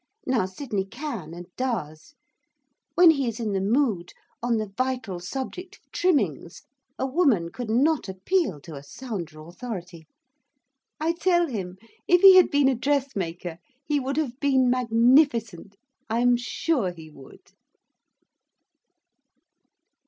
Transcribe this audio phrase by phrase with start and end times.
[0.25, 2.15] Now Sydney can and does.
[2.95, 6.63] When he is in the mood, on the vital subject of trimmings
[6.97, 10.07] a woman could not appeal to a sounder authority.
[10.99, 11.77] I tell him,
[12.07, 15.75] if he had been a dressmaker, he would have been magnificent.
[16.09, 17.51] I am sure he would.